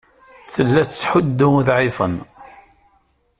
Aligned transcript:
Tella 0.53 0.81
tettḥuddu 0.85 1.49
uḍɛifen. 1.57 2.13